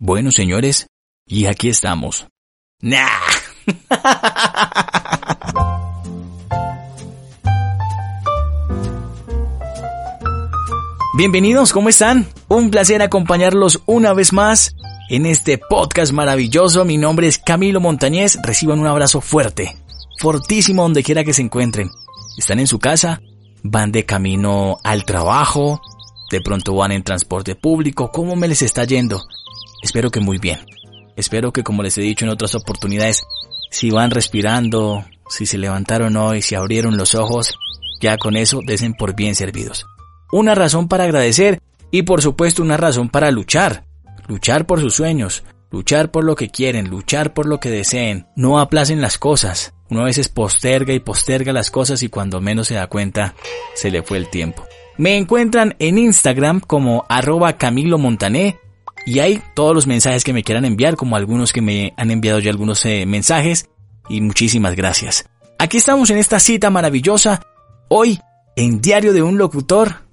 Bueno, 0.00 0.30
señores, 0.32 0.86
y 1.26 1.46
aquí 1.46 1.68
estamos. 1.68 2.26
¡Nah! 2.80 3.08
Bienvenidos, 11.16 11.72
¿cómo 11.72 11.88
están? 11.88 12.26
Un 12.48 12.70
placer 12.70 13.00
acompañarlos 13.00 13.82
una 13.86 14.12
vez 14.12 14.32
más 14.32 14.74
en 15.08 15.26
este 15.26 15.58
podcast 15.58 16.12
maravilloso. 16.12 16.84
Mi 16.84 16.98
nombre 16.98 17.28
es 17.28 17.38
Camilo 17.38 17.80
Montañez. 17.80 18.36
Reciban 18.42 18.80
un 18.80 18.86
abrazo 18.86 19.20
fuerte, 19.20 19.76
fortísimo 20.18 20.82
donde 20.82 21.02
quiera 21.02 21.24
que 21.24 21.32
se 21.32 21.42
encuentren. 21.42 21.88
¿Están 22.36 22.58
en 22.58 22.66
su 22.66 22.78
casa? 22.78 23.20
Van 23.62 23.92
de 23.92 24.04
camino 24.04 24.78
al 24.84 25.04
trabajo, 25.04 25.80
de 26.30 26.40
pronto 26.40 26.74
van 26.74 26.92
en 26.92 27.02
transporte 27.02 27.54
público, 27.54 28.10
¿cómo 28.10 28.36
me 28.36 28.48
les 28.48 28.62
está 28.62 28.84
yendo? 28.84 29.22
Espero 29.82 30.10
que 30.10 30.20
muy 30.20 30.38
bien. 30.38 30.60
Espero 31.16 31.52
que 31.52 31.62
como 31.62 31.82
les 31.82 31.96
he 31.98 32.02
dicho 32.02 32.24
en 32.24 32.30
otras 32.30 32.54
oportunidades, 32.54 33.24
si 33.70 33.90
van 33.90 34.10
respirando, 34.10 35.04
si 35.28 35.46
se 35.46 35.58
levantaron 35.58 36.16
hoy, 36.16 36.42
si 36.42 36.54
abrieron 36.54 36.96
los 36.96 37.14
ojos, 37.14 37.54
ya 38.00 38.18
con 38.18 38.36
eso 38.36 38.60
desen 38.64 38.94
por 38.94 39.14
bien 39.14 39.34
servidos. 39.34 39.86
Una 40.32 40.54
razón 40.54 40.88
para 40.88 41.04
agradecer 41.04 41.60
y 41.90 42.02
por 42.02 42.22
supuesto 42.22 42.62
una 42.62 42.76
razón 42.76 43.08
para 43.08 43.30
luchar. 43.30 43.84
Luchar 44.28 44.66
por 44.66 44.80
sus 44.80 44.94
sueños, 44.94 45.44
luchar 45.76 46.10
por 46.10 46.24
lo 46.24 46.36
que 46.36 46.48
quieren, 46.48 46.88
luchar 46.88 47.34
por 47.34 47.44
lo 47.44 47.60
que 47.60 47.68
deseen. 47.68 48.26
No 48.34 48.58
aplacen 48.58 49.02
las 49.02 49.18
cosas. 49.18 49.74
Uno 49.90 50.00
a 50.00 50.04
veces 50.04 50.30
posterga 50.30 50.94
y 50.94 51.00
posterga 51.00 51.52
las 51.52 51.70
cosas 51.70 52.02
y 52.02 52.08
cuando 52.08 52.40
menos 52.40 52.68
se 52.68 52.74
da 52.74 52.86
cuenta, 52.86 53.34
se 53.74 53.90
le 53.90 54.02
fue 54.02 54.16
el 54.16 54.30
tiempo. 54.30 54.66
Me 54.96 55.18
encuentran 55.18 55.76
en 55.78 55.98
Instagram 55.98 56.60
como 56.60 57.04
arroba 57.10 57.58
Camilo 57.58 57.98
Montané 57.98 58.58
y 59.04 59.18
hay 59.18 59.42
todos 59.54 59.74
los 59.74 59.86
mensajes 59.86 60.24
que 60.24 60.32
me 60.32 60.42
quieran 60.42 60.64
enviar, 60.64 60.96
como 60.96 61.14
algunos 61.14 61.52
que 61.52 61.60
me 61.60 61.92
han 61.98 62.10
enviado 62.10 62.38
ya 62.38 62.50
algunos 62.50 62.84
eh, 62.86 63.04
mensajes 63.04 63.68
y 64.08 64.22
muchísimas 64.22 64.74
gracias. 64.76 65.28
Aquí 65.58 65.76
estamos 65.76 66.08
en 66.08 66.16
esta 66.16 66.40
cita 66.40 66.70
maravillosa. 66.70 67.42
Hoy, 67.88 68.18
en 68.56 68.80
Diario 68.80 69.12
de 69.12 69.22
un 69.22 69.36
Locutor, 69.36 70.06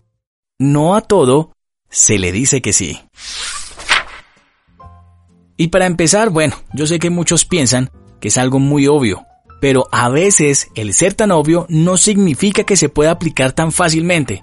no 0.60 0.96
a 0.96 1.02
todo 1.02 1.54
se 1.90 2.20
le 2.20 2.34
dice 2.34 2.62
que 2.62 2.74
sí. 2.74 3.00
Y 5.58 5.68
para 5.68 5.86
empezar, 5.86 6.30
bueno, 6.30 6.56
yo 6.74 6.88
sé 6.88 7.00
que 7.00 7.10
muchos 7.10 7.46
piensan 7.46 7.92
que 8.20 8.30
es 8.30 8.38
algo 8.38 8.60
muy 8.60 8.88
obvio, 8.88 9.26
pero 9.62 9.88
a 9.92 10.10
veces 10.10 10.70
el 10.76 10.94
ser 10.94 11.14
tan 11.14 11.32
obvio 11.32 11.66
no 11.70 11.98
significa 11.98 12.64
que 12.64 12.78
se 12.78 12.90
pueda 12.90 13.12
aplicar 13.12 13.52
tan 13.52 13.72
fácilmente. 13.72 14.42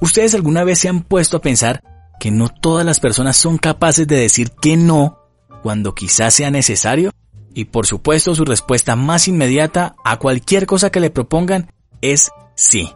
¿Ustedes 0.00 0.34
alguna 0.34 0.64
vez 0.64 0.78
se 0.78 0.88
han 0.88 1.02
puesto 1.02 1.38
a 1.38 1.40
pensar 1.40 1.82
que 2.20 2.30
no 2.30 2.48
todas 2.48 2.84
las 2.84 3.00
personas 3.00 3.36
son 3.36 3.58
capaces 3.58 4.06
de 4.06 4.16
decir 4.16 4.50
que 4.60 4.76
no 4.76 5.18
cuando 5.62 5.94
quizás 5.94 6.34
sea 6.34 6.50
necesario? 6.50 7.10
Y 7.54 7.66
por 7.66 7.86
supuesto 7.86 8.34
su 8.34 8.44
respuesta 8.44 8.96
más 8.96 9.28
inmediata 9.28 9.94
a 10.04 10.18
cualquier 10.18 10.66
cosa 10.66 10.90
que 10.90 11.00
le 11.00 11.10
propongan 11.10 11.72
es 12.00 12.30
sí. 12.54 12.90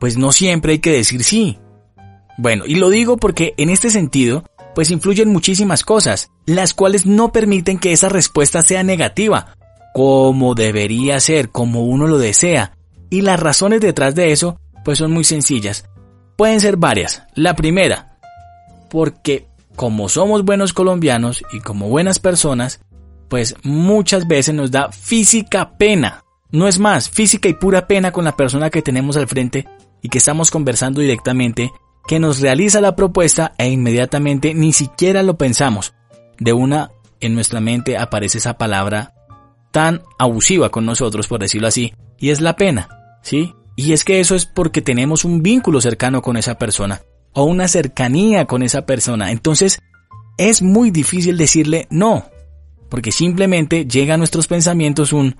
Pues 0.00 0.16
no 0.16 0.32
siempre 0.32 0.72
hay 0.72 0.78
que 0.78 0.92
decir 0.92 1.24
sí. 1.24 1.58
Bueno, 2.38 2.64
y 2.66 2.76
lo 2.76 2.88
digo 2.88 3.16
porque 3.16 3.54
en 3.56 3.68
este 3.68 3.90
sentido, 3.90 4.44
pues 4.78 4.92
influyen 4.92 5.30
muchísimas 5.30 5.82
cosas, 5.82 6.30
las 6.46 6.72
cuales 6.72 7.04
no 7.04 7.32
permiten 7.32 7.80
que 7.80 7.90
esa 7.90 8.08
respuesta 8.08 8.62
sea 8.62 8.84
negativa, 8.84 9.56
como 9.92 10.54
debería 10.54 11.18
ser, 11.18 11.48
como 11.48 11.82
uno 11.82 12.06
lo 12.06 12.16
desea. 12.16 12.78
Y 13.10 13.22
las 13.22 13.40
razones 13.40 13.80
detrás 13.80 14.14
de 14.14 14.30
eso, 14.30 14.60
pues 14.84 14.98
son 14.98 15.10
muy 15.10 15.24
sencillas. 15.24 15.86
Pueden 16.36 16.60
ser 16.60 16.76
varias. 16.76 17.24
La 17.34 17.56
primera, 17.56 18.20
porque 18.88 19.48
como 19.74 20.08
somos 20.08 20.44
buenos 20.44 20.72
colombianos 20.72 21.42
y 21.52 21.58
como 21.58 21.88
buenas 21.88 22.20
personas, 22.20 22.78
pues 23.28 23.56
muchas 23.64 24.28
veces 24.28 24.54
nos 24.54 24.70
da 24.70 24.92
física 24.92 25.76
pena. 25.76 26.22
No 26.52 26.68
es 26.68 26.78
más, 26.78 27.10
física 27.10 27.48
y 27.48 27.54
pura 27.54 27.88
pena 27.88 28.12
con 28.12 28.24
la 28.24 28.36
persona 28.36 28.70
que 28.70 28.82
tenemos 28.82 29.16
al 29.16 29.26
frente 29.26 29.66
y 30.02 30.08
que 30.08 30.18
estamos 30.18 30.52
conversando 30.52 31.00
directamente, 31.00 31.72
que 32.08 32.18
nos 32.18 32.40
realiza 32.40 32.80
la 32.80 32.96
propuesta 32.96 33.52
e 33.58 33.68
inmediatamente 33.68 34.54
ni 34.54 34.72
siquiera 34.72 35.22
lo 35.22 35.36
pensamos. 35.36 35.92
De 36.40 36.54
una 36.54 36.90
en 37.20 37.34
nuestra 37.34 37.60
mente 37.60 37.98
aparece 37.98 38.38
esa 38.38 38.56
palabra 38.56 39.12
tan 39.72 40.00
abusiva 40.18 40.70
con 40.70 40.86
nosotros, 40.86 41.28
por 41.28 41.38
decirlo 41.38 41.68
así, 41.68 41.92
y 42.18 42.30
es 42.30 42.40
la 42.40 42.56
pena, 42.56 42.88
¿sí? 43.22 43.52
Y 43.76 43.92
es 43.92 44.04
que 44.04 44.20
eso 44.20 44.34
es 44.34 44.46
porque 44.46 44.80
tenemos 44.80 45.26
un 45.26 45.42
vínculo 45.42 45.82
cercano 45.82 46.22
con 46.22 46.38
esa 46.38 46.56
persona, 46.56 47.02
o 47.34 47.44
una 47.44 47.68
cercanía 47.68 48.46
con 48.46 48.62
esa 48.62 48.86
persona. 48.86 49.30
Entonces, 49.30 49.78
es 50.38 50.62
muy 50.62 50.90
difícil 50.90 51.36
decirle 51.36 51.88
no, 51.90 52.24
porque 52.88 53.12
simplemente 53.12 53.84
llega 53.84 54.14
a 54.14 54.18
nuestros 54.18 54.46
pensamientos 54.46 55.12
un, 55.12 55.36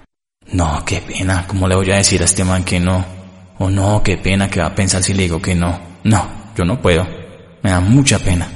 no, 0.52 0.84
qué 0.84 1.00
pena, 1.00 1.46
¿cómo 1.46 1.66
le 1.66 1.76
voy 1.76 1.90
a 1.92 1.96
decir 1.96 2.20
a 2.20 2.26
este 2.26 2.44
man 2.44 2.62
que 2.62 2.78
no? 2.78 3.06
O 3.58 3.70
no, 3.70 4.02
qué 4.02 4.18
pena 4.18 4.50
que 4.50 4.60
va 4.60 4.66
a 4.66 4.74
pensar 4.74 5.02
si 5.02 5.14
le 5.14 5.22
digo 5.22 5.40
que 5.40 5.54
no. 5.54 5.88
No, 6.04 6.37
yo 6.58 6.64
no 6.64 6.82
puedo. 6.82 7.06
Me 7.62 7.70
da 7.70 7.80
mucha 7.80 8.18
pena. 8.18 8.48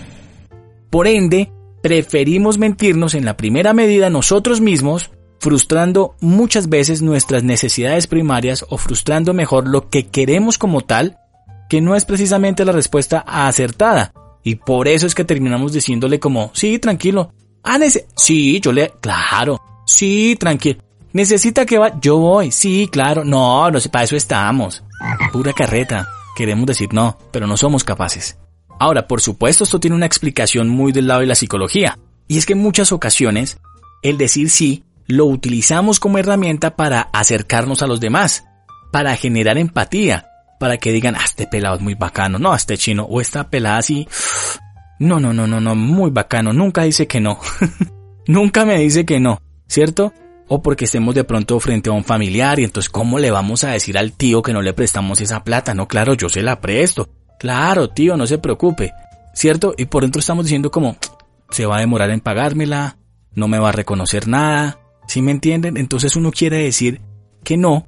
Por 0.90 1.06
ende, 1.06 1.50
preferimos 1.82 2.58
mentirnos 2.58 3.14
en 3.14 3.24
la 3.24 3.36
primera 3.36 3.72
medida 3.72 4.10
nosotros 4.10 4.60
mismos 4.60 5.10
frustrando 5.38 6.14
muchas 6.20 6.68
veces 6.68 7.00
nuestras 7.00 7.42
necesidades 7.42 8.06
primarias 8.06 8.64
o 8.68 8.76
frustrando 8.76 9.32
mejor 9.34 9.68
lo 9.68 9.88
que 9.88 10.06
queremos 10.06 10.58
como 10.58 10.82
tal, 10.82 11.18
que 11.68 11.80
no 11.80 11.96
es 11.96 12.04
precisamente 12.04 12.64
la 12.64 12.72
respuesta 12.72 13.24
acertada. 13.26 14.12
Y 14.44 14.56
por 14.56 14.88
eso 14.88 15.06
es 15.06 15.14
que 15.14 15.24
terminamos 15.24 15.72
diciéndole 15.72 16.18
como, 16.18 16.50
sí, 16.54 16.78
tranquilo. 16.78 17.32
Ah, 17.62 17.78
sí, 18.16 18.60
yo 18.60 18.72
le, 18.72 18.92
claro, 19.00 19.60
sí, 19.86 20.36
tranquilo. 20.38 20.80
Necesita 21.12 21.66
que 21.66 21.78
va, 21.78 22.00
yo 22.00 22.18
voy, 22.18 22.50
sí, 22.50 22.88
claro, 22.90 23.24
no, 23.24 23.70
no 23.70 23.80
sé, 23.80 23.88
para 23.88 24.04
eso 24.04 24.16
estamos. 24.16 24.82
Pura 25.32 25.52
carreta. 25.52 26.08
Queremos 26.36 26.66
decir 26.66 26.92
no, 26.92 27.18
pero 27.30 27.46
no 27.46 27.56
somos 27.56 27.84
capaces. 27.84 28.38
Ahora, 28.78 29.06
por 29.06 29.20
supuesto, 29.20 29.64
esto 29.64 29.80
tiene 29.80 29.96
una 29.96 30.06
explicación 30.06 30.68
muy 30.68 30.92
del 30.92 31.06
lado 31.06 31.20
de 31.20 31.26
la 31.26 31.34
psicología. 31.34 31.98
Y 32.26 32.38
es 32.38 32.46
que 32.46 32.54
en 32.54 32.60
muchas 32.60 32.92
ocasiones, 32.92 33.58
el 34.02 34.18
decir 34.18 34.50
sí 34.50 34.84
lo 35.06 35.26
utilizamos 35.26 36.00
como 36.00 36.18
herramienta 36.18 36.76
para 36.76 37.02
acercarnos 37.12 37.82
a 37.82 37.86
los 37.86 38.00
demás, 38.00 38.44
para 38.90 39.16
generar 39.16 39.58
empatía, 39.58 40.26
para 40.58 40.78
que 40.78 40.92
digan, 40.92 41.16
ah, 41.16 41.24
este 41.24 41.46
pelado 41.46 41.76
es 41.76 41.82
muy 41.82 41.94
bacano, 41.94 42.38
no, 42.38 42.54
este 42.54 42.78
chino, 42.78 43.04
o 43.04 43.20
esta 43.20 43.50
pelada 43.50 43.78
así, 43.78 44.08
no, 44.98 45.18
no, 45.18 45.32
no, 45.32 45.46
no, 45.46 45.60
no, 45.60 45.74
muy 45.74 46.10
bacano, 46.10 46.52
nunca 46.52 46.82
dice 46.82 47.06
que 47.06 47.20
no, 47.20 47.40
nunca 48.26 48.64
me 48.64 48.78
dice 48.78 49.04
que 49.04 49.18
no, 49.18 49.42
¿cierto? 49.66 50.12
O 50.48 50.62
porque 50.62 50.84
estemos 50.84 51.14
de 51.14 51.24
pronto 51.24 51.58
frente 51.60 51.88
a 51.88 51.92
un 51.92 52.04
familiar 52.04 52.58
y 52.58 52.64
entonces, 52.64 52.90
¿cómo 52.90 53.18
le 53.18 53.30
vamos 53.30 53.64
a 53.64 53.70
decir 53.70 53.96
al 53.96 54.12
tío 54.12 54.42
que 54.42 54.52
no 54.52 54.62
le 54.62 54.74
prestamos 54.74 55.20
esa 55.20 55.44
plata? 55.44 55.74
No, 55.74 55.88
claro, 55.88 56.14
yo 56.14 56.28
se 56.28 56.42
la 56.42 56.60
presto. 56.60 57.08
Claro, 57.38 57.90
tío, 57.90 58.16
no 58.16 58.26
se 58.26 58.38
preocupe. 58.38 58.92
¿Cierto? 59.34 59.74
Y 59.78 59.86
por 59.86 60.02
dentro 60.02 60.20
estamos 60.20 60.44
diciendo 60.44 60.70
como, 60.70 60.96
se 61.50 61.64
va 61.64 61.78
a 61.78 61.80
demorar 61.80 62.10
en 62.10 62.20
pagármela, 62.20 62.98
no 63.34 63.48
me 63.48 63.58
va 63.58 63.70
a 63.70 63.72
reconocer 63.72 64.28
nada, 64.28 64.78
¿Sí 65.06 65.22
me 65.22 65.32
entienden? 65.32 65.76
Entonces 65.76 66.16
uno 66.16 66.30
quiere 66.30 66.58
decir 66.58 67.00
que 67.44 67.56
no, 67.56 67.86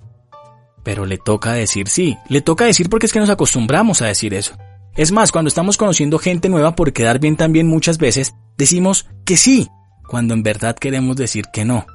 pero 0.82 1.06
le 1.06 1.18
toca 1.18 1.52
decir 1.52 1.88
sí. 1.88 2.18
Le 2.28 2.40
toca 2.40 2.64
decir 2.64 2.88
porque 2.88 3.06
es 3.06 3.12
que 3.12 3.20
nos 3.20 3.30
acostumbramos 3.30 4.02
a 4.02 4.06
decir 4.06 4.34
eso. 4.34 4.56
Es 4.96 5.10
más, 5.10 5.32
cuando 5.32 5.48
estamos 5.48 5.76
conociendo 5.76 6.18
gente 6.18 6.48
nueva 6.48 6.76
por 6.76 6.92
quedar 6.92 7.18
bien 7.18 7.36
también 7.36 7.66
muchas 7.66 7.98
veces, 7.98 8.34
decimos 8.56 9.06
que 9.24 9.36
sí, 9.36 9.68
cuando 10.06 10.34
en 10.34 10.42
verdad 10.42 10.76
queremos 10.76 11.16
decir 11.16 11.46
que 11.52 11.64
no. 11.64 11.86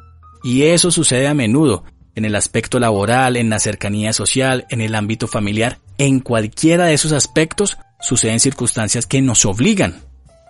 Y 0.44 0.64
eso 0.64 0.92
sucede 0.92 1.28
a 1.28 1.34
menudo, 1.34 1.84
en 2.16 2.26
el 2.26 2.36
aspecto 2.36 2.80
laboral, 2.80 3.38
en 3.38 3.50
la 3.50 3.60
cercanía 3.60 4.14
social, 4.14 4.66
en 4.70 4.82
el 4.82 4.96
ámbito 4.96 5.28
familiar. 5.28 5.80
En 5.98 6.20
cualquiera 6.20 6.86
de 6.86 6.94
esos 6.94 7.12
aspectos 7.12 7.78
suceden 8.02 8.40
circunstancias 8.40 9.06
que 9.06 9.22
nos 9.22 9.46
obligan 9.46 10.02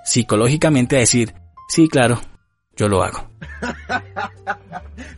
psicológicamente 0.06 0.96
a 0.96 1.00
decir, 1.00 1.34
sí, 1.68 1.88
claro, 1.88 2.22
yo 2.76 2.88
lo 2.88 3.04
hago. 3.04 3.30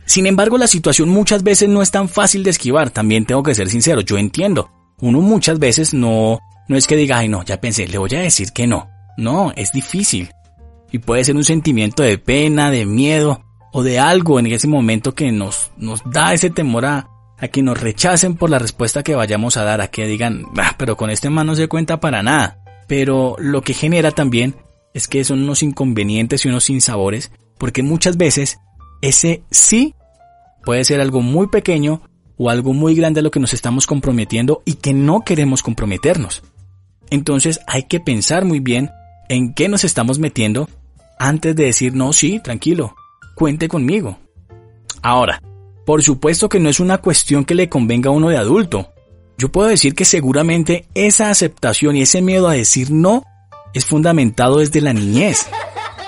Sin 0.04 0.26
embargo, 0.26 0.58
la 0.58 0.66
situación 0.66 1.08
muchas 1.08 1.42
veces 1.42 1.68
no 1.68 1.80
es 1.80 1.90
tan 1.90 2.08
fácil 2.08 2.42
de 2.42 2.50
esquivar, 2.50 2.90
también 2.90 3.24
tengo 3.24 3.42
que 3.42 3.54
ser 3.54 3.68
sincero, 3.70 4.00
yo 4.02 4.18
entiendo. 4.18 4.70
Uno 5.00 5.20
muchas 5.20 5.58
veces 5.58 5.94
no, 5.94 6.38
no 6.68 6.76
es 6.76 6.86
que 6.86 6.96
diga, 6.96 7.18
ay 7.18 7.28
no, 7.28 7.42
ya 7.44 7.60
pensé, 7.60 7.88
le 7.88 7.98
voy 7.98 8.14
a 8.14 8.20
decir 8.20 8.52
que 8.52 8.66
no. 8.66 8.90
No, 9.16 9.52
es 9.56 9.72
difícil. 9.72 10.30
Y 10.90 10.98
puede 10.98 11.24
ser 11.24 11.36
un 11.36 11.44
sentimiento 11.44 12.02
de 12.02 12.18
pena, 12.18 12.70
de 12.70 12.84
miedo 12.84 13.42
o 13.72 13.82
de 13.82 13.98
algo 13.98 14.38
en 14.38 14.46
ese 14.46 14.68
momento 14.68 15.14
que 15.14 15.32
nos, 15.32 15.72
nos 15.76 16.02
da 16.04 16.34
ese 16.34 16.50
temor 16.50 16.84
a, 16.84 17.08
a 17.38 17.48
que 17.48 17.62
nos 17.62 17.80
rechacen 17.80 18.36
por 18.36 18.50
la 18.50 18.58
respuesta 18.58 19.02
que 19.02 19.14
vayamos 19.14 19.56
a 19.56 19.64
dar, 19.64 19.80
a 19.80 19.88
que 19.88 20.06
digan, 20.06 20.44
ah, 20.58 20.74
pero 20.78 20.96
con 20.96 21.10
este 21.10 21.30
man 21.30 21.46
no 21.46 21.56
se 21.56 21.68
cuenta 21.68 21.98
para 21.98 22.22
nada. 22.22 22.58
Pero 22.86 23.36
lo 23.38 23.62
que 23.62 23.74
genera 23.74 24.10
también 24.12 24.54
es 24.94 25.08
que 25.08 25.24
son 25.24 25.42
unos 25.42 25.62
inconvenientes 25.62 26.44
y 26.44 26.48
unos 26.48 26.64
sinsabores, 26.64 27.32
porque 27.58 27.82
muchas 27.82 28.16
veces 28.16 28.58
ese 29.00 29.42
sí 29.50 29.94
puede 30.64 30.84
ser 30.84 31.00
algo 31.00 31.22
muy 31.22 31.48
pequeño 31.48 32.02
o 32.36 32.50
algo 32.50 32.72
muy 32.74 32.94
grande 32.94 33.20
a 33.20 33.22
lo 33.22 33.30
que 33.30 33.40
nos 33.40 33.54
estamos 33.54 33.86
comprometiendo 33.86 34.62
y 34.64 34.74
que 34.74 34.92
no 34.92 35.22
queremos 35.22 35.62
comprometernos. 35.62 36.42
Entonces 37.10 37.60
hay 37.66 37.84
que 37.84 38.00
pensar 38.00 38.44
muy 38.44 38.60
bien 38.60 38.90
en 39.28 39.54
qué 39.54 39.68
nos 39.68 39.84
estamos 39.84 40.18
metiendo 40.18 40.68
antes 41.18 41.54
de 41.56 41.64
decir 41.64 41.94
no, 41.94 42.12
sí, 42.12 42.40
tranquilo, 42.40 42.94
cuente 43.34 43.68
conmigo. 43.68 44.18
Ahora, 45.02 45.40
por 45.84 46.02
supuesto 46.02 46.48
que 46.48 46.60
no 46.60 46.68
es 46.68 46.80
una 46.80 46.98
cuestión 46.98 47.44
que 47.44 47.54
le 47.54 47.68
convenga 47.68 48.10
a 48.10 48.12
uno 48.12 48.28
de 48.28 48.36
adulto. 48.36 48.88
Yo 49.36 49.50
puedo 49.50 49.68
decir 49.68 49.94
que 49.94 50.04
seguramente 50.04 50.86
esa 50.94 51.30
aceptación 51.30 51.96
y 51.96 52.02
ese 52.02 52.22
miedo 52.22 52.48
a 52.48 52.54
decir 52.54 52.90
no 52.90 53.24
es 53.74 53.86
fundamentado 53.86 54.58
desde 54.58 54.80
la 54.80 54.92
niñez, 54.92 55.46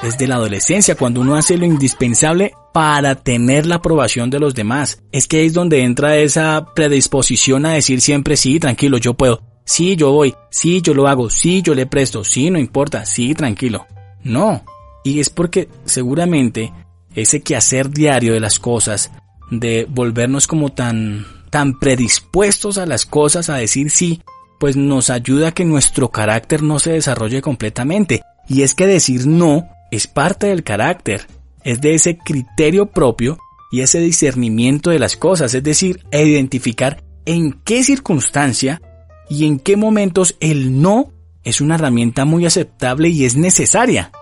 desde 0.03 0.27
la 0.27 0.37
adolescencia, 0.37 0.95
cuando 0.95 1.21
uno 1.21 1.35
hace 1.35 1.57
lo 1.57 1.65
indispensable 1.65 2.53
para 2.73 3.15
tener 3.17 3.67
la 3.67 3.77
aprobación 3.77 4.31
de 4.31 4.39
los 4.39 4.55
demás. 4.55 5.03
Es 5.11 5.27
que 5.27 5.45
es 5.45 5.53
donde 5.53 5.83
entra 5.83 6.17
esa 6.17 6.67
predisposición 6.75 7.67
a 7.67 7.73
decir 7.73 8.01
siempre 8.01 8.37
sí, 8.37 8.61
tranquilo, 8.61 8.99
yo 8.99 9.15
puedo. 9.15 9.43
Sí, 9.65 9.97
yo 9.97 10.13
voy. 10.13 10.35
Sí, 10.51 10.83
yo 10.83 10.95
lo 10.95 11.09
hago. 11.09 11.31
Sí, 11.31 11.63
yo 11.63 11.75
le 11.75 11.87
presto. 11.87 12.23
Sí, 12.23 12.51
no 12.51 12.59
importa. 12.59 13.07
Sí, 13.07 13.35
tranquilo. 13.35 13.87
No. 14.23 14.63
Y 15.05 15.21
es 15.21 15.31
porque 15.31 15.69
seguramente 15.85 16.73
ese 17.15 17.43
quehacer 17.43 17.91
diario 17.91 18.33
de 18.33 18.41
las 18.41 18.59
cosas, 18.59 19.11
de 19.51 19.87
volvernos 19.89 20.47
como 20.47 20.73
tan, 20.73 21.27
tan 21.51 21.79
predispuestos 21.79 22.79
a 22.79 22.87
las 22.87 23.07
cosas, 23.07 23.51
a 23.51 23.57
decir 23.57 23.91
sí, 23.91 24.23
pues 24.59 24.77
nos 24.77 25.11
ayuda 25.11 25.49
a 25.49 25.53
que 25.53 25.65
nuestro 25.65 26.11
carácter 26.11 26.63
no 26.63 26.79
se 26.79 26.93
desarrolle 26.93 27.43
completamente. 27.43 28.23
Y 28.49 28.63
es 28.63 28.75
que 28.75 28.87
decir 28.87 29.27
no 29.27 29.69
es 29.91 30.07
parte 30.07 30.49
del 30.49 30.65
carácter, 30.65 31.27
es 31.63 31.81
de 31.81 31.95
ese 31.95 32.19
criterio 32.19 32.87
propio 32.87 33.39
y 33.71 33.81
ese 33.81 34.01
discernimiento 34.01 34.91
de 34.91 34.99
las 34.99 35.17
cosas, 35.17 35.55
es 35.55 35.63
decir, 35.63 36.05
identificar 36.13 37.03
en 37.27 37.53
qué 37.65 37.83
circunstancia 37.83 38.81
y 39.29 39.47
en 39.47 39.59
qué 39.59 39.77
momentos 39.77 40.37
el 40.41 40.81
no 40.81 41.13
es 41.43 41.61
una 41.61 41.75
herramienta 41.77 42.25
muy 42.25 42.47
aceptable 42.47 43.09
y 43.09 43.25
es 43.25 43.37
necesaria. 43.37 44.13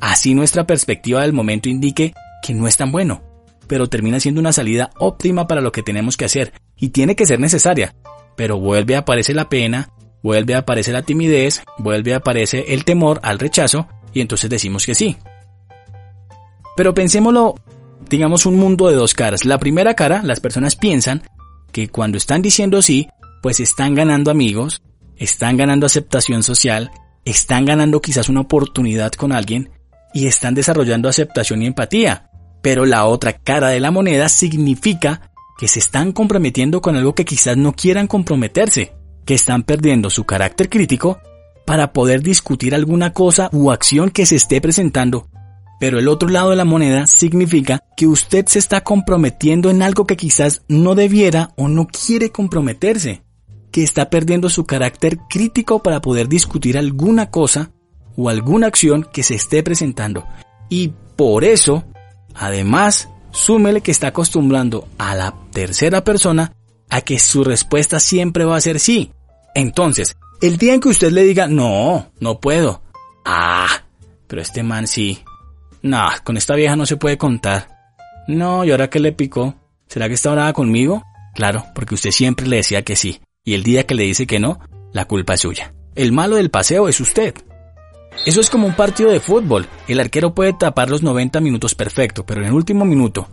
Así 0.00 0.34
nuestra 0.34 0.66
perspectiva 0.66 1.22
del 1.22 1.32
momento 1.32 1.68
indique 1.68 2.14
que 2.42 2.54
no 2.54 2.66
es 2.68 2.76
tan 2.76 2.92
bueno, 2.92 3.22
pero 3.66 3.88
termina 3.88 4.20
siendo 4.20 4.40
una 4.40 4.52
salida 4.52 4.90
óptima 4.98 5.46
para 5.46 5.60
lo 5.60 5.72
que 5.72 5.82
tenemos 5.82 6.16
que 6.16 6.24
hacer 6.24 6.52
y 6.76 6.90
tiene 6.90 7.16
que 7.16 7.26
ser 7.26 7.40
necesaria, 7.40 7.94
pero 8.36 8.58
vuelve 8.58 8.96
a 8.96 9.00
aparecer 9.00 9.36
la 9.36 9.48
pena, 9.48 9.90
vuelve 10.22 10.54
a 10.54 10.58
aparecer 10.58 10.94
la 10.94 11.02
timidez, 11.02 11.62
vuelve 11.78 12.14
a 12.14 12.18
aparecer 12.18 12.64
el 12.68 12.84
temor 12.84 13.20
al 13.22 13.38
rechazo 13.38 13.88
y 14.12 14.20
entonces 14.20 14.50
decimos 14.50 14.84
que 14.84 14.94
sí. 14.94 15.16
Pero 16.76 16.94
pensémoslo, 16.94 17.54
digamos 18.08 18.46
un 18.46 18.56
mundo 18.56 18.88
de 18.88 18.96
dos 18.96 19.14
caras. 19.14 19.44
La 19.44 19.58
primera 19.58 19.94
cara, 19.94 20.22
las 20.22 20.40
personas 20.40 20.76
piensan 20.76 21.22
que 21.70 21.88
cuando 21.88 22.18
están 22.18 22.42
diciendo 22.42 22.82
sí, 22.82 23.08
pues 23.42 23.60
están 23.60 23.94
ganando 23.94 24.30
amigos, 24.30 24.82
están 25.16 25.56
ganando 25.56 25.86
aceptación 25.86 26.42
social, 26.42 26.90
están 27.24 27.64
ganando 27.64 28.00
quizás 28.00 28.28
una 28.28 28.40
oportunidad 28.40 29.12
con 29.12 29.32
alguien 29.32 29.70
y 30.12 30.26
están 30.26 30.54
desarrollando 30.54 31.08
aceptación 31.08 31.62
y 31.62 31.66
empatía. 31.66 32.30
Pero 32.62 32.86
la 32.86 33.04
otra 33.06 33.34
cara 33.34 33.68
de 33.68 33.80
la 33.80 33.90
moneda 33.90 34.28
significa 34.28 35.30
que 35.58 35.68
se 35.68 35.80
están 35.80 36.12
comprometiendo 36.12 36.80
con 36.80 36.96
algo 36.96 37.14
que 37.14 37.24
quizás 37.24 37.56
no 37.56 37.72
quieran 37.74 38.06
comprometerse, 38.06 38.92
que 39.24 39.34
están 39.34 39.62
perdiendo 39.62 40.10
su 40.10 40.24
carácter 40.24 40.68
crítico 40.68 41.18
para 41.66 41.92
poder 41.92 42.22
discutir 42.22 42.74
alguna 42.74 43.12
cosa 43.12 43.48
u 43.52 43.70
acción 43.70 44.10
que 44.10 44.26
se 44.26 44.36
esté 44.36 44.60
presentando. 44.60 45.28
Pero 45.80 45.98
el 45.98 46.08
otro 46.08 46.28
lado 46.28 46.50
de 46.50 46.56
la 46.56 46.64
moneda 46.64 47.06
significa 47.06 47.80
que 47.96 48.06
usted 48.06 48.46
se 48.46 48.60
está 48.60 48.82
comprometiendo 48.82 49.70
en 49.70 49.82
algo 49.82 50.06
que 50.06 50.16
quizás 50.16 50.62
no 50.68 50.94
debiera 50.94 51.50
o 51.56 51.68
no 51.68 51.88
quiere 51.88 52.30
comprometerse, 52.30 53.22
que 53.72 53.82
está 53.82 54.08
perdiendo 54.08 54.48
su 54.48 54.64
carácter 54.64 55.18
crítico 55.28 55.82
para 55.82 56.00
poder 56.00 56.28
discutir 56.28 56.78
alguna 56.78 57.30
cosa 57.30 57.72
o 58.16 58.28
alguna 58.28 58.68
acción 58.68 59.06
que 59.12 59.22
se 59.22 59.34
esté 59.34 59.62
presentando. 59.62 60.24
Y 60.68 60.92
por 61.16 61.42
eso, 61.44 61.84
además, 62.34 63.08
súmele 63.30 63.80
que 63.80 63.90
está 63.90 64.08
acostumbrando 64.08 64.88
a 64.98 65.14
la 65.14 65.34
tercera 65.52 66.04
persona 66.04 66.52
a 66.90 67.00
que 67.00 67.18
su 67.18 67.44
respuesta 67.44 68.00
siempre 68.00 68.44
va 68.44 68.56
a 68.56 68.60
ser 68.60 68.78
sí. 68.78 69.12
Entonces, 69.54 70.16
el 70.40 70.56
día 70.58 70.74
en 70.74 70.80
que 70.80 70.88
usted 70.88 71.10
le 71.10 71.24
diga, 71.24 71.46
no, 71.46 72.10
no 72.20 72.40
puedo. 72.40 72.82
Ah, 73.24 73.82
pero 74.26 74.42
este 74.42 74.62
man 74.62 74.86
sí. 74.86 75.22
No, 75.82 76.02
con 76.24 76.36
esta 76.36 76.54
vieja 76.54 76.76
no 76.76 76.86
se 76.86 76.96
puede 76.96 77.18
contar. 77.18 77.68
No, 78.28 78.64
¿y 78.64 78.70
ahora 78.70 78.90
qué 78.90 79.00
le 79.00 79.12
picó? 79.12 79.54
¿Será 79.88 80.08
que 80.08 80.14
está 80.14 80.32
brava 80.32 80.52
conmigo? 80.52 81.02
Claro, 81.34 81.66
porque 81.74 81.94
usted 81.94 82.10
siempre 82.10 82.46
le 82.46 82.56
decía 82.56 82.82
que 82.82 82.96
sí. 82.96 83.20
Y 83.44 83.54
el 83.54 83.62
día 83.62 83.86
que 83.86 83.94
le 83.94 84.04
dice 84.04 84.26
que 84.26 84.38
no, 84.38 84.60
la 84.92 85.06
culpa 85.06 85.34
es 85.34 85.40
suya. 85.40 85.74
El 85.94 86.12
malo 86.12 86.36
del 86.36 86.50
paseo 86.50 86.88
es 86.88 87.00
usted. 87.00 87.34
Eso 88.24 88.40
es 88.40 88.50
como 88.50 88.66
un 88.66 88.74
partido 88.74 89.10
de 89.10 89.20
fútbol. 89.20 89.66
El 89.88 90.00
arquero 90.00 90.34
puede 90.34 90.52
tapar 90.52 90.90
los 90.90 91.02
90 91.02 91.40
minutos 91.40 91.74
perfecto, 91.74 92.24
pero 92.24 92.40
en 92.40 92.48
el 92.48 92.52
último 92.52 92.84
minuto 92.84 93.28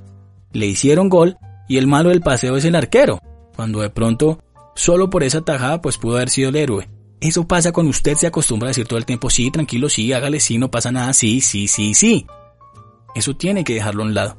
le 0.51 0.65
hicieron 0.65 1.09
gol 1.09 1.37
y 1.67 1.77
el 1.77 1.87
malo 1.87 2.09
del 2.09 2.21
paseo 2.21 2.57
es 2.57 2.65
el 2.65 2.75
arquero, 2.75 3.19
cuando 3.55 3.81
de 3.81 3.89
pronto, 3.89 4.39
solo 4.75 5.09
por 5.09 5.23
esa 5.23 5.41
tajada, 5.41 5.81
pues 5.81 5.97
pudo 5.97 6.15
haber 6.15 6.29
sido 6.29 6.49
el 6.49 6.55
héroe. 6.55 6.89
Eso 7.21 7.47
pasa 7.47 7.71
cuando 7.71 7.91
usted 7.91 8.15
se 8.15 8.27
acostumbra 8.27 8.67
a 8.67 8.69
decir 8.69 8.87
todo 8.87 8.97
el 8.97 9.05
tiempo, 9.05 9.29
sí, 9.29 9.51
tranquilo, 9.51 9.89
sí, 9.89 10.11
hágale, 10.13 10.39
sí, 10.39 10.57
no 10.57 10.71
pasa 10.71 10.91
nada, 10.91 11.13
sí, 11.13 11.41
sí, 11.41 11.67
sí, 11.67 11.93
sí. 11.93 12.25
Eso 13.13 13.35
tiene 13.35 13.63
que 13.63 13.73
dejarlo 13.73 14.03
a 14.03 14.05
un 14.05 14.13
lado. 14.13 14.37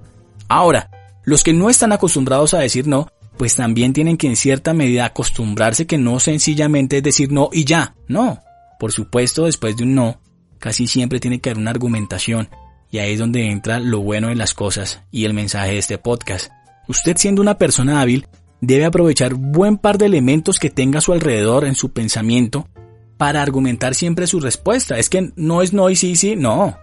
Ahora, 0.49 0.91
los 1.25 1.45
que 1.45 1.53
no 1.53 1.71
están 1.71 1.93
acostumbrados 1.93 2.55
a 2.55 2.59
decir 2.59 2.89
no, 2.89 3.09
pues 3.37 3.55
también 3.55 3.93
tienen 3.93 4.17
que 4.17 4.27
en 4.27 4.37
cierta 4.37 4.75
medida 4.75 5.05
acostumbrarse 5.05 5.87
que 5.87 5.99
no 5.99 6.19
sencillamente 6.21 6.99
es 6.99 7.03
decir 7.03 7.31
no 7.31 7.51
y 7.53 7.65
ya, 7.65 7.95
no. 8.09 8.41
Por 8.79 8.93
supuesto, 8.93 9.45
después 9.45 9.77
de 9.77 9.85
un 9.85 9.95
no, 9.95 10.20
casi 10.61 10.87
siempre 10.87 11.19
tiene 11.19 11.40
que 11.40 11.50
haber 11.50 11.61
una 11.61 11.73
argumentación, 11.73 12.49
y 12.90 12.99
ahí 12.99 13.14
es 13.14 13.19
donde 13.19 13.50
entra 13.50 13.81
lo 13.81 14.00
bueno 14.00 14.29
de 14.29 14.37
las 14.37 14.55
cosas 14.55 15.02
y 15.11 15.25
el 15.25 15.35
mensaje 15.35 15.73
de 15.73 15.79
este 15.79 15.99
podcast. 15.99 16.52
Usted 16.88 17.17
siendo 17.17 17.43
una 17.43 17.59
persona 17.59 18.00
hábil, 18.00 18.26
debe 18.61 18.85
aprovechar 18.85 19.35
buen 19.35 19.79
par 19.79 19.99
de 19.99 20.07
elementos 20.07 20.59
que 20.59 20.71
tenga 20.71 20.99
a 20.99 21.02
su 21.02 21.12
alrededor 21.12 21.64
en 21.64 21.75
su 21.75 21.93
pensamiento 21.93 22.69
para 23.17 23.43
argumentar 23.43 23.95
siempre 23.95 24.26
su 24.26 24.40
respuesta. 24.40 24.99
Es 24.99 25.09
que 25.09 25.33
no 25.37 25.62
es 25.62 25.73
no 25.73 25.88
y 25.88 25.97
sí, 25.97 26.17
sí, 26.17 26.37
no. 26.37 26.76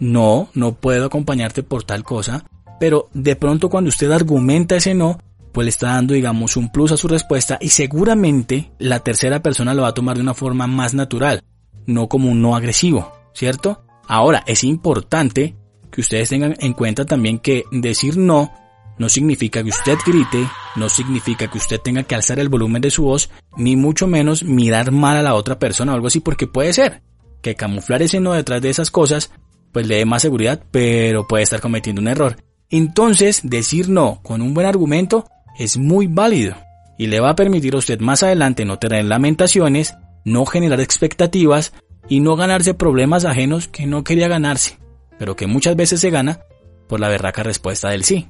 No, 0.00 0.48
no 0.54 0.74
puedo 0.74 1.06
acompañarte 1.06 1.62
por 1.62 1.82
tal 1.82 2.04
cosa, 2.04 2.44
pero 2.78 3.08
de 3.14 3.34
pronto 3.36 3.68
cuando 3.68 3.88
usted 3.88 4.10
argumenta 4.12 4.76
ese 4.76 4.94
no, 4.94 5.18
pues 5.52 5.64
le 5.64 5.70
está 5.70 5.88
dando, 5.88 6.14
digamos, 6.14 6.56
un 6.56 6.70
plus 6.70 6.92
a 6.92 6.96
su 6.96 7.08
respuesta 7.08 7.58
y 7.60 7.70
seguramente 7.70 8.70
la 8.78 9.00
tercera 9.00 9.42
persona 9.42 9.74
lo 9.74 9.82
va 9.82 9.88
a 9.88 9.94
tomar 9.94 10.16
de 10.16 10.22
una 10.22 10.34
forma 10.34 10.66
más 10.66 10.94
natural 10.94 11.42
no 11.88 12.08
como 12.08 12.30
un 12.30 12.40
no 12.40 12.54
agresivo, 12.54 13.12
¿cierto? 13.32 13.82
Ahora, 14.06 14.44
es 14.46 14.62
importante 14.62 15.56
que 15.90 16.02
ustedes 16.02 16.28
tengan 16.28 16.54
en 16.60 16.74
cuenta 16.74 17.04
también 17.04 17.38
que 17.38 17.64
decir 17.72 18.16
no 18.16 18.52
no 18.98 19.08
significa 19.08 19.62
que 19.62 19.70
usted 19.70 19.96
grite, 20.04 20.48
no 20.76 20.88
significa 20.88 21.48
que 21.48 21.58
usted 21.58 21.80
tenga 21.80 22.02
que 22.02 22.16
alzar 22.16 22.40
el 22.40 22.48
volumen 22.48 22.82
de 22.82 22.90
su 22.90 23.04
voz, 23.04 23.30
ni 23.56 23.76
mucho 23.76 24.06
menos 24.08 24.42
mirar 24.42 24.90
mal 24.90 25.16
a 25.16 25.22
la 25.22 25.34
otra 25.34 25.58
persona 25.58 25.92
o 25.92 25.94
algo 25.94 26.08
así, 26.08 26.20
porque 26.20 26.46
puede 26.48 26.72
ser 26.72 27.02
que 27.40 27.54
camuflar 27.54 28.02
ese 28.02 28.18
no 28.18 28.32
detrás 28.32 28.60
de 28.60 28.70
esas 28.70 28.90
cosas, 28.90 29.30
pues 29.72 29.86
le 29.86 29.96
dé 29.96 30.04
más 30.04 30.22
seguridad, 30.22 30.64
pero 30.72 31.28
puede 31.28 31.44
estar 31.44 31.60
cometiendo 31.60 32.02
un 32.02 32.08
error. 32.08 32.36
Entonces, 32.70 33.40
decir 33.44 33.88
no 33.88 34.20
con 34.22 34.42
un 34.42 34.52
buen 34.52 34.66
argumento 34.66 35.26
es 35.58 35.78
muy 35.78 36.08
válido 36.08 36.56
y 36.98 37.06
le 37.06 37.20
va 37.20 37.30
a 37.30 37.36
permitir 37.36 37.74
a 37.74 37.78
usted 37.78 38.00
más 38.00 38.24
adelante 38.24 38.64
no 38.64 38.80
tener 38.80 39.04
lamentaciones 39.04 39.94
no 40.28 40.46
generar 40.46 40.80
expectativas 40.80 41.72
y 42.08 42.20
no 42.20 42.36
ganarse 42.36 42.74
problemas 42.74 43.24
ajenos 43.24 43.68
que 43.68 43.86
no 43.86 44.04
quería 44.04 44.28
ganarse, 44.28 44.78
pero 45.18 45.36
que 45.36 45.46
muchas 45.46 45.76
veces 45.76 46.00
se 46.00 46.10
gana 46.10 46.40
por 46.88 47.00
la 47.00 47.08
berraca 47.08 47.42
respuesta 47.42 47.90
del 47.90 48.04
sí. 48.04 48.28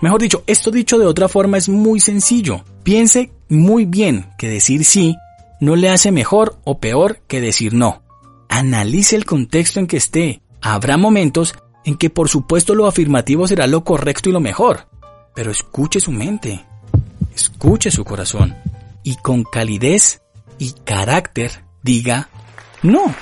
Mejor 0.00 0.20
dicho, 0.20 0.42
esto 0.46 0.70
dicho 0.70 0.98
de 0.98 1.06
otra 1.06 1.28
forma 1.28 1.56
es 1.56 1.68
muy 1.68 2.00
sencillo. 2.00 2.64
Piense 2.82 3.30
muy 3.48 3.84
bien 3.84 4.26
que 4.38 4.48
decir 4.48 4.84
sí 4.84 5.16
no 5.60 5.76
le 5.76 5.88
hace 5.88 6.12
mejor 6.12 6.58
o 6.64 6.78
peor 6.78 7.20
que 7.26 7.40
decir 7.40 7.74
no. 7.74 8.02
Analice 8.48 9.16
el 9.16 9.24
contexto 9.24 9.80
en 9.80 9.86
que 9.86 9.96
esté. 9.96 10.42
Habrá 10.60 10.96
momentos 10.96 11.54
en 11.84 11.96
que 11.96 12.10
por 12.10 12.28
supuesto 12.28 12.74
lo 12.74 12.86
afirmativo 12.86 13.46
será 13.46 13.66
lo 13.66 13.84
correcto 13.84 14.28
y 14.28 14.32
lo 14.32 14.40
mejor. 14.40 14.88
Pero 15.34 15.50
escuche 15.50 16.00
su 16.00 16.12
mente, 16.12 16.64
escuche 17.34 17.90
su 17.90 18.04
corazón 18.04 18.54
y 19.02 19.16
con 19.16 19.44
calidez 19.44 20.20
y 20.58 20.72
carácter 20.84 21.64
diga 21.82 22.28
no. 22.82 23.14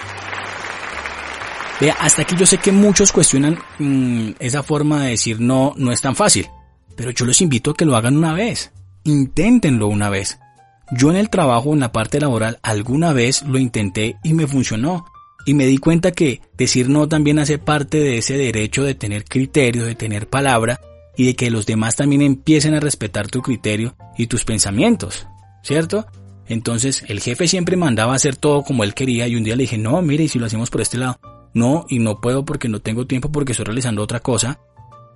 Vea, 1.80 1.96
hasta 2.00 2.22
aquí 2.22 2.36
yo 2.36 2.46
sé 2.46 2.58
que 2.58 2.72
muchos 2.72 3.12
cuestionan 3.12 3.58
mm, 3.78 4.32
esa 4.38 4.62
forma 4.62 5.04
de 5.04 5.10
decir 5.10 5.40
no, 5.40 5.72
no 5.76 5.92
es 5.92 6.00
tan 6.00 6.14
fácil. 6.14 6.48
Pero 6.96 7.10
yo 7.10 7.24
los 7.24 7.40
invito 7.40 7.70
a 7.70 7.74
que 7.74 7.84
lo 7.84 7.96
hagan 7.96 8.16
una 8.16 8.34
vez. 8.34 8.72
Inténtenlo 9.04 9.88
una 9.88 10.10
vez. 10.10 10.38
Yo 10.90 11.10
en 11.10 11.16
el 11.16 11.30
trabajo, 11.30 11.72
en 11.72 11.80
la 11.80 11.92
parte 11.92 12.20
laboral, 12.20 12.58
alguna 12.62 13.12
vez 13.12 13.42
lo 13.42 13.58
intenté 13.58 14.16
y 14.22 14.34
me 14.34 14.46
funcionó. 14.46 15.06
Y 15.46 15.54
me 15.54 15.66
di 15.66 15.78
cuenta 15.78 16.12
que 16.12 16.40
decir 16.56 16.88
no 16.88 17.08
también 17.08 17.38
hace 17.38 17.58
parte 17.58 17.98
de 17.98 18.18
ese 18.18 18.36
derecho 18.36 18.84
de 18.84 18.94
tener 18.94 19.24
criterio, 19.24 19.84
de 19.84 19.94
tener 19.94 20.28
palabra 20.28 20.80
y 21.16 21.26
de 21.26 21.34
que 21.34 21.50
los 21.50 21.66
demás 21.66 21.96
también 21.96 22.22
empiecen 22.22 22.74
a 22.74 22.80
respetar 22.80 23.28
tu 23.28 23.42
criterio 23.42 23.96
y 24.16 24.26
tus 24.26 24.44
pensamientos, 24.44 25.26
¿cierto? 25.62 26.06
Entonces 26.52 27.02
el 27.08 27.20
jefe 27.20 27.48
siempre 27.48 27.78
mandaba 27.78 28.14
hacer 28.14 28.36
todo 28.36 28.62
como 28.62 28.84
él 28.84 28.92
quería 28.92 29.26
y 29.26 29.36
un 29.36 29.42
día 29.42 29.56
le 29.56 29.62
dije, 29.62 29.78
no, 29.78 30.02
mire, 30.02 30.24
¿y 30.24 30.28
si 30.28 30.38
lo 30.38 30.44
hacemos 30.44 30.68
por 30.68 30.82
este 30.82 30.98
lado? 30.98 31.18
No, 31.54 31.86
y 31.88 31.98
no 31.98 32.20
puedo 32.20 32.44
porque 32.44 32.68
no 32.68 32.80
tengo 32.80 33.06
tiempo 33.06 33.32
porque 33.32 33.52
estoy 33.52 33.64
realizando 33.64 34.02
otra 34.02 34.20
cosa. 34.20 34.60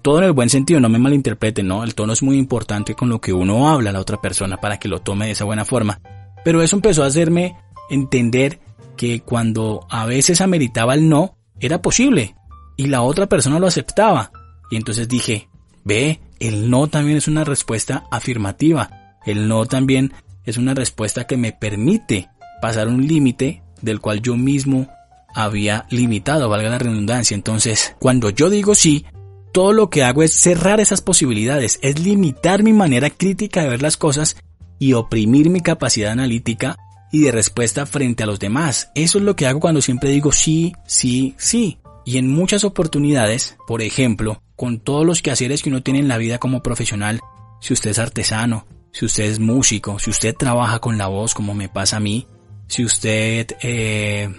Todo 0.00 0.18
en 0.18 0.24
el 0.24 0.32
buen 0.32 0.48
sentido, 0.48 0.80
no 0.80 0.88
me 0.88 0.98
malinterpreten, 0.98 1.68
¿no? 1.68 1.84
El 1.84 1.94
tono 1.94 2.14
es 2.14 2.22
muy 2.22 2.38
importante 2.38 2.94
con 2.94 3.10
lo 3.10 3.20
que 3.20 3.34
uno 3.34 3.68
habla 3.68 3.90
a 3.90 3.92
la 3.92 4.00
otra 4.00 4.18
persona 4.18 4.56
para 4.56 4.78
que 4.78 4.88
lo 4.88 5.00
tome 5.00 5.26
de 5.26 5.32
esa 5.32 5.44
buena 5.44 5.66
forma. 5.66 6.00
Pero 6.42 6.62
eso 6.62 6.76
empezó 6.76 7.02
a 7.02 7.08
hacerme 7.08 7.54
entender 7.90 8.58
que 8.96 9.20
cuando 9.20 9.86
a 9.90 10.06
veces 10.06 10.40
ameritaba 10.40 10.94
el 10.94 11.06
no, 11.06 11.36
era 11.60 11.82
posible. 11.82 12.34
Y 12.78 12.86
la 12.86 13.02
otra 13.02 13.26
persona 13.26 13.58
lo 13.58 13.66
aceptaba. 13.66 14.30
Y 14.70 14.76
entonces 14.76 15.06
dije, 15.06 15.50
ve, 15.84 16.18
el 16.40 16.70
no 16.70 16.86
también 16.86 17.18
es 17.18 17.28
una 17.28 17.44
respuesta 17.44 18.06
afirmativa. 18.10 19.18
El 19.26 19.48
no 19.48 19.66
también 19.66 20.14
es 20.46 20.56
una 20.56 20.74
respuesta 20.74 21.26
que 21.26 21.36
me 21.36 21.52
permite 21.52 22.30
pasar 22.62 22.88
un 22.88 23.06
límite 23.06 23.62
del 23.82 24.00
cual 24.00 24.22
yo 24.22 24.36
mismo 24.36 24.88
había 25.34 25.86
limitado, 25.90 26.48
valga 26.48 26.70
la 26.70 26.78
redundancia. 26.78 27.34
Entonces, 27.34 27.94
cuando 27.98 28.30
yo 28.30 28.48
digo 28.48 28.74
sí, 28.74 29.04
todo 29.52 29.72
lo 29.72 29.90
que 29.90 30.04
hago 30.04 30.22
es 30.22 30.34
cerrar 30.34 30.80
esas 30.80 31.02
posibilidades, 31.02 31.78
es 31.82 31.98
limitar 32.00 32.62
mi 32.62 32.72
manera 32.72 33.10
crítica 33.10 33.62
de 33.62 33.68
ver 33.68 33.82
las 33.82 33.96
cosas 33.96 34.36
y 34.78 34.94
oprimir 34.94 35.50
mi 35.50 35.60
capacidad 35.60 36.12
analítica 36.12 36.76
y 37.12 37.22
de 37.22 37.32
respuesta 37.32 37.86
frente 37.86 38.22
a 38.22 38.26
los 38.26 38.38
demás. 38.38 38.90
Eso 38.94 39.18
es 39.18 39.24
lo 39.24 39.36
que 39.36 39.46
hago 39.46 39.60
cuando 39.60 39.80
siempre 39.80 40.10
digo 40.10 40.32
sí, 40.32 40.74
sí, 40.86 41.34
sí. 41.38 41.78
Y 42.04 42.18
en 42.18 42.30
muchas 42.30 42.64
oportunidades, 42.64 43.56
por 43.66 43.82
ejemplo, 43.82 44.42
con 44.54 44.80
todos 44.80 45.04
los 45.04 45.22
quehaceres 45.22 45.62
que 45.62 45.70
uno 45.70 45.82
tiene 45.82 46.00
en 46.00 46.08
la 46.08 46.18
vida 46.18 46.38
como 46.38 46.62
profesional, 46.62 47.20
si 47.60 47.72
usted 47.72 47.90
es 47.90 47.98
artesano, 47.98 48.66
si 48.96 49.04
usted 49.04 49.24
es 49.24 49.38
músico, 49.38 49.98
si 49.98 50.08
usted 50.08 50.34
trabaja 50.34 50.78
con 50.78 50.96
la 50.96 51.06
voz 51.06 51.34
como 51.34 51.52
me 51.52 51.68
pasa 51.68 51.98
a 51.98 52.00
mí, 52.00 52.26
si 52.66 52.82
usted 52.82 53.46
eh, 53.62 54.34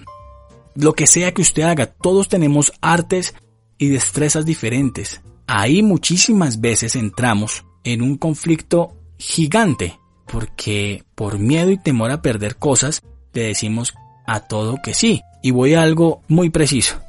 lo 0.74 0.94
que 0.94 1.06
sea 1.06 1.32
que 1.32 1.44
usted 1.44 1.62
haga, 1.62 1.86
todos 1.86 2.28
tenemos 2.28 2.74
artes 2.82 3.36
y 3.78 3.90
destrezas 3.90 4.48
diferentes. 4.48 5.22
Ahí 5.46 5.84
muchísimas 5.84 6.60
veces 6.60 6.96
entramos 6.96 7.66
en 7.84 8.02
un 8.02 8.18
conflicto 8.18 8.98
gigante, 9.20 10.00
porque 10.26 11.04
por 11.14 11.38
miedo 11.38 11.70
y 11.70 11.78
temor 11.78 12.10
a 12.10 12.24
perder 12.24 12.56
cosas, 12.56 13.04
le 13.34 13.44
decimos 13.44 13.94
a 14.26 14.40
todo 14.40 14.80
que 14.84 14.96
sí. 14.96 15.22
Y 15.44 15.52
voy 15.52 15.76
a 15.76 15.84
algo 15.84 16.24
muy 16.28 16.50
preciso. 16.50 17.00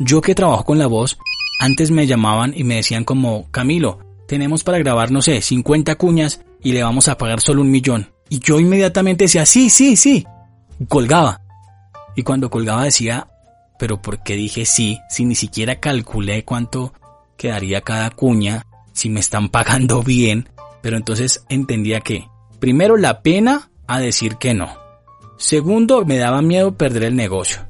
Yo 0.00 0.20
que 0.20 0.34
trabajo 0.34 0.64
con 0.64 0.80
la 0.80 0.88
voz, 0.88 1.16
antes 1.60 1.92
me 1.92 2.08
llamaban 2.08 2.54
y 2.56 2.64
me 2.64 2.74
decían 2.74 3.04
como, 3.04 3.48
Camilo, 3.52 4.00
tenemos 4.26 4.64
para 4.64 4.78
grabar, 4.78 5.12
no 5.12 5.22
sé, 5.22 5.40
50 5.40 5.94
cuñas 5.94 6.44
y 6.62 6.72
le 6.72 6.82
vamos 6.82 7.08
a 7.08 7.18
pagar 7.18 7.40
solo 7.40 7.62
un 7.62 7.70
millón. 7.70 8.12
Y 8.28 8.40
yo 8.40 8.60
inmediatamente 8.60 9.24
decía, 9.24 9.46
sí, 9.46 9.70
sí, 9.70 9.96
sí. 9.96 10.26
Colgaba. 10.88 11.40
Y 12.14 12.22
cuando 12.22 12.50
colgaba 12.50 12.84
decía, 12.84 13.28
pero 13.78 14.02
¿por 14.02 14.22
qué 14.22 14.34
dije 14.34 14.66
sí 14.66 14.98
si 15.08 15.24
ni 15.24 15.34
siquiera 15.34 15.80
calculé 15.80 16.44
cuánto 16.44 16.92
quedaría 17.36 17.80
cada 17.80 18.10
cuña, 18.10 18.66
si 18.92 19.08
me 19.08 19.20
están 19.20 19.48
pagando 19.48 20.02
bien? 20.04 20.48
Pero 20.82 20.96
entonces 20.96 21.44
entendía 21.48 22.00
que, 22.00 22.28
primero, 22.58 22.96
la 22.96 23.22
pena 23.22 23.70
a 23.86 23.98
decir 24.00 24.36
que 24.36 24.54
no. 24.54 24.76
Segundo, 25.38 26.04
me 26.04 26.18
daba 26.18 26.42
miedo 26.42 26.76
perder 26.76 27.04
el 27.04 27.16
negocio. 27.16 27.66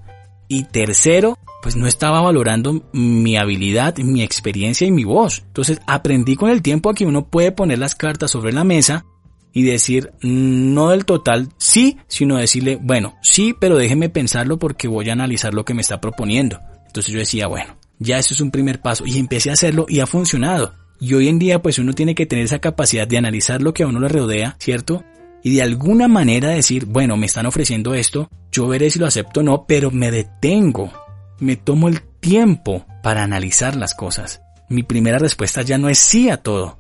Y 0.49 0.65
tercero, 0.65 1.39
pues 1.63 1.77
no 1.77 1.87
estaba 1.87 2.21
valorando 2.21 2.83
mi 2.93 3.37
habilidad, 3.37 3.97
mi 3.99 4.23
experiencia 4.23 4.87
y 4.87 4.91
mi 4.91 5.05
voz. 5.05 5.43
Entonces 5.47 5.81
aprendí 5.87 6.37
con 6.37 6.51
el 6.51 6.63
tiempo 6.63 6.91
a 6.91 6.95
que 6.95 7.07
uno 7.07 7.27
puede 7.29 7.53
poner 7.53 7.79
las 7.79 7.95
cartas 7.95 8.31
sobre 8.31 8.53
la 8.53 8.65
mesa 8.65 9.05
y 9.53 9.63
decir 9.63 10.13
no 10.23 10.91
del 10.91 11.05
total 11.05 11.49
sí, 11.59 11.99
sino 12.07 12.37
decirle, 12.37 12.79
bueno, 12.81 13.17
sí, 13.23 13.55
pero 13.59 13.77
déjeme 13.77 14.09
pensarlo 14.09 14.59
porque 14.59 14.89
voy 14.89 15.09
a 15.09 15.15
analizar 15.15 15.55
lo 15.55 15.65
que 15.65 15.75
me 15.75 15.81
está 15.81 16.01
proponiendo. 16.01 16.61
Entonces 16.87 17.13
yo 17.13 17.19
decía, 17.19 17.47
bueno, 17.47 17.77
ya 17.99 18.19
eso 18.19 18.35
es 18.35 18.41
un 18.41 18.51
primer 18.51 18.81
paso 18.81 19.05
y 19.07 19.19
empecé 19.19 19.51
a 19.51 19.55
hacerlo 19.55 19.87
y 19.89 20.01
ha 20.01 20.07
funcionado. 20.07 20.75
Y 21.01 21.15
hoy 21.15 21.29
en 21.29 21.39
día 21.39 21.63
pues 21.63 21.79
uno 21.79 21.93
tiene 21.93 22.15
que 22.15 22.27
tener 22.27 22.45
esa 22.45 22.61
capacidad 22.61 23.07
de 23.07 23.19
analizar 23.19 23.63
lo 23.63 23.73
que 23.73 23.83
a 23.83 23.87
uno 23.87 24.01
le 24.01 24.09
rodea, 24.09 24.57
¿cierto? 24.59 25.05
Y 25.43 25.55
de 25.55 25.63
alguna 25.63 26.09
manera 26.09 26.51
decir, 26.51 26.87
bueno, 26.87 27.17
me 27.17 27.27
están 27.27 27.47
ofreciendo 27.47 27.95
esto, 27.95 28.29
yo 28.51 28.67
veré 28.67 28.91
si 28.91 28.99
lo 28.99 29.07
acepto 29.07 29.41
o 29.41 29.43
no, 29.43 29.67
pero 29.67 29.91
me 29.91 30.11
detengo, 30.11 30.93
me 31.39 31.57
tomo 31.57 31.89
el 31.89 32.03
tiempo 32.03 32.87
para 33.03 33.23
analizar 33.23 33.77
las 33.77 33.95
cosas. 33.95 34.43
Mi 34.69 34.83
primera 34.83 35.19
respuesta 35.19 35.63
ya 35.63 35.79
no 35.79 35.89
es 35.89 35.99
sí 35.99 36.29
a 36.31 36.39
todo, 36.39 36.79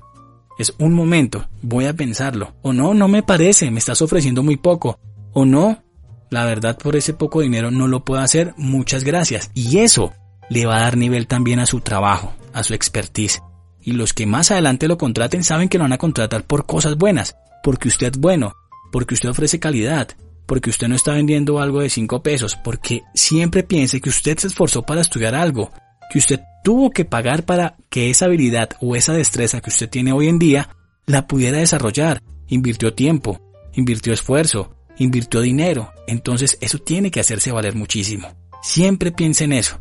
es 0.59 0.75
un 0.79 0.93
momento, 0.93 1.47
voy 1.63 1.87
a 1.87 1.95
pensarlo. 1.95 2.55
O 2.63 2.73
no, 2.73 2.93
no 2.93 3.07
me 3.07 3.23
parece, 3.23 3.71
me 3.71 3.79
estás 3.79 4.03
ofreciendo 4.03 4.43
muy 4.43 4.57
poco. 4.57 4.99
O 5.33 5.45
no, 5.45 5.85
la 6.31 6.45
verdad 6.45 6.77
por 6.77 6.97
ese 6.97 7.15
poco 7.15 7.41
dinero 7.41 7.71
no 7.71 7.87
lo 7.87 8.05
puedo 8.05 8.21
hacer, 8.21 8.55
muchas 8.57 9.05
gracias. 9.05 9.53
Y 9.55 9.79
eso 9.79 10.13
le 10.51 10.67
va 10.67 10.79
a 10.79 10.81
dar 10.81 10.97
nivel 10.97 11.29
también 11.29 11.61
a 11.61 11.67
su 11.67 11.81
trabajo, 11.81 12.35
a 12.53 12.65
su 12.65 12.75
expertise. 12.75 13.41
Y 13.81 13.93
los 13.93 14.13
que 14.13 14.27
más 14.27 14.51
adelante 14.51 14.89
lo 14.89 14.99
contraten 14.99 15.45
saben 15.45 15.69
que 15.69 15.79
lo 15.79 15.85
van 15.85 15.93
a 15.93 15.99
contratar 15.99 16.43
por 16.43 16.67
cosas 16.67 16.97
buenas, 16.97 17.37
porque 17.63 17.87
usted 17.87 18.09
es 18.09 18.19
bueno, 18.19 18.55
porque 18.91 19.15
usted 19.15 19.29
ofrece 19.29 19.61
calidad, 19.61 20.09
porque 20.49 20.71
usted 20.71 20.89
no 20.89 20.95
está 20.95 21.13
vendiendo 21.13 21.61
algo 21.61 21.81
de 21.81 21.91
5 21.91 22.23
pesos, 22.23 22.57
porque 22.57 23.03
siempre 23.15 23.63
piense 23.63 24.01
que 24.01 24.09
usted 24.09 24.39
se 24.39 24.47
esforzó 24.47 24.83
para 24.83 25.03
estudiar 25.03 25.35
algo, 25.35 25.71
que 26.11 26.19
usted 26.19 26.41
tuvo 26.65 26.91
que 26.91 27.05
pagar 27.05 27.45
para 27.45 27.77
que 27.91 28.09
esa 28.09 28.25
habilidad 28.25 28.71
o 28.81 28.97
esa 28.97 29.13
destreza 29.13 29.61
que 29.61 29.69
usted 29.69 29.91
tiene 29.91 30.13
hoy 30.13 30.27
en 30.27 30.39
día 30.39 30.71
la 31.05 31.27
pudiera 31.27 31.59
desarrollar. 31.59 32.23
Invirtió 32.47 32.95
tiempo, 32.95 33.43
invirtió 33.75 34.15
esfuerzo, 34.15 34.75
invirtió 34.97 35.43
dinero. 35.43 35.93
Entonces 36.07 36.57
eso 36.63 36.79
tiene 36.79 37.11
que 37.11 37.21
hacerse 37.21 37.53
valer 37.53 37.75
muchísimo. 37.75 38.29
Siempre 38.63 39.13
piense 39.13 39.45
en 39.45 39.53
eso. 39.53 39.79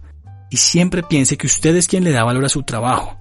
Y 0.50 0.58
siempre 0.58 1.02
piense 1.02 1.38
que 1.38 1.48
usted 1.48 1.78
es 1.78 1.88
quien 1.88 2.04
le 2.04 2.12
da 2.12 2.26
valor 2.26 2.44
a 2.44 2.50
su 2.50 2.64
trabajo. 2.64 3.18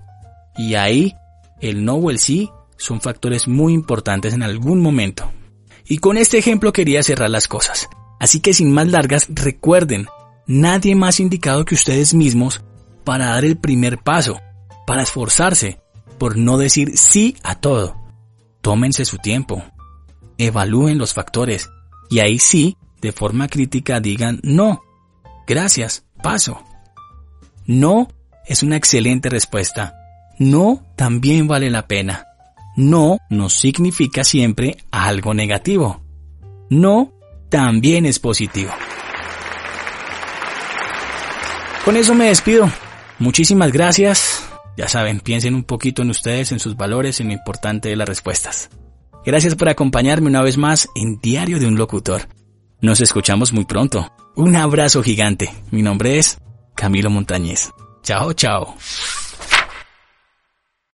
Y 0.56 0.74
ahí, 0.74 1.14
el 1.60 1.84
no 1.84 1.94
o 1.94 2.10
el 2.10 2.18
sí 2.18 2.50
son 2.76 3.00
factores 3.00 3.46
muy 3.46 3.72
importantes 3.72 4.34
en 4.34 4.42
algún 4.42 4.80
momento. 4.80 5.30
Y 5.88 5.98
con 5.98 6.16
este 6.16 6.38
ejemplo 6.38 6.72
quería 6.72 7.02
cerrar 7.02 7.30
las 7.30 7.48
cosas. 7.48 7.88
Así 8.18 8.40
que 8.40 8.52
sin 8.52 8.72
más 8.72 8.88
largas, 8.88 9.26
recuerden, 9.28 10.06
nadie 10.46 10.94
más 10.94 11.20
indicado 11.20 11.64
que 11.64 11.74
ustedes 11.74 12.14
mismos 12.14 12.62
para 13.04 13.26
dar 13.26 13.44
el 13.44 13.56
primer 13.56 13.98
paso, 13.98 14.40
para 14.86 15.02
esforzarse 15.02 15.80
por 16.18 16.36
no 16.36 16.58
decir 16.58 16.96
sí 16.96 17.36
a 17.42 17.56
todo. 17.60 17.96
Tómense 18.60 19.04
su 19.04 19.18
tiempo, 19.18 19.62
evalúen 20.38 20.98
los 20.98 21.14
factores 21.14 21.70
y 22.10 22.20
ahí 22.20 22.38
sí, 22.38 22.76
de 23.00 23.12
forma 23.12 23.48
crítica 23.48 24.00
digan 24.00 24.40
no, 24.42 24.82
gracias, 25.46 26.04
paso. 26.22 26.62
No 27.66 28.08
es 28.46 28.62
una 28.62 28.76
excelente 28.76 29.28
respuesta. 29.28 29.94
No 30.38 30.84
también 30.96 31.48
vale 31.48 31.70
la 31.70 31.86
pena. 31.86 32.25
No 32.76 33.18
no 33.30 33.48
significa 33.48 34.22
siempre 34.22 34.76
algo 34.90 35.32
negativo. 35.32 36.02
No 36.68 37.12
también 37.48 38.04
es 38.06 38.18
positivo. 38.18 38.70
Con 41.84 41.96
eso 41.96 42.14
me 42.14 42.26
despido. 42.26 42.70
Muchísimas 43.18 43.72
gracias. 43.72 44.46
Ya 44.76 44.88
saben, 44.88 45.20
piensen 45.20 45.54
un 45.54 45.64
poquito 45.64 46.02
en 46.02 46.10
ustedes, 46.10 46.52
en 46.52 46.58
sus 46.58 46.76
valores, 46.76 47.20
en 47.20 47.28
lo 47.28 47.32
importante 47.32 47.88
de 47.88 47.96
las 47.96 48.08
respuestas. 48.08 48.68
Gracias 49.24 49.54
por 49.54 49.68
acompañarme 49.68 50.28
una 50.28 50.42
vez 50.42 50.58
más 50.58 50.88
en 50.94 51.18
Diario 51.20 51.58
de 51.58 51.66
un 51.66 51.76
Locutor. 51.76 52.28
Nos 52.82 53.00
escuchamos 53.00 53.52
muy 53.52 53.64
pronto. 53.64 54.12
Un 54.34 54.54
abrazo 54.54 55.02
gigante. 55.02 55.50
Mi 55.70 55.80
nombre 55.80 56.18
es 56.18 56.38
Camilo 56.74 57.08
Montañez. 57.08 57.70
Chao, 58.02 58.34
chao. 58.34 58.76